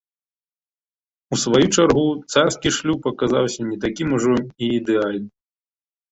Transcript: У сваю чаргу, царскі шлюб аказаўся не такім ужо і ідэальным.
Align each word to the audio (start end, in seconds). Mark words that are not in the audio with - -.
У 1.35 1.37
сваю 1.41 1.67
чаргу, 1.75 2.05
царскі 2.35 2.71
шлюб 2.77 3.01
аказаўся 3.11 3.61
не 3.71 3.77
такім 3.83 4.15
ужо 4.21 4.33
і 4.63 4.71
ідэальным. 4.79 5.29